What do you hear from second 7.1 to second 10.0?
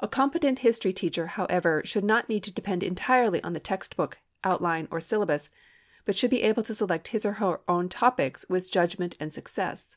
his or her own topics with judgment and success.